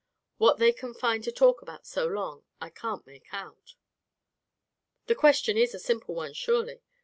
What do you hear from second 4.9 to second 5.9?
"The question is a